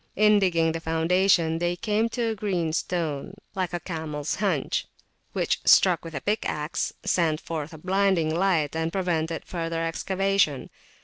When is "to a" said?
2.09-2.33